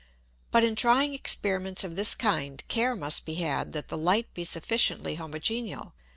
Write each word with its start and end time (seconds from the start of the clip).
But 0.49 0.63
in 0.63 0.75
trying 0.75 1.13
Experiments 1.13 1.83
of 1.83 1.95
this 1.95 2.15
kind 2.15 2.63
care 2.67 2.95
must 2.95 3.23
be 3.23 3.35
had 3.35 3.71
that 3.73 3.89
the 3.89 3.97
Light 3.99 4.33
be 4.33 4.43
sufficiently 4.43 5.13
homogeneal. 5.17 5.93